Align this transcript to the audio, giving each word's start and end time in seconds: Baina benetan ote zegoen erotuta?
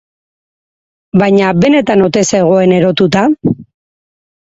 Baina 1.21 1.49
benetan 1.65 2.05
ote 2.05 2.23
zegoen 2.37 2.73
erotuta? 2.79 3.27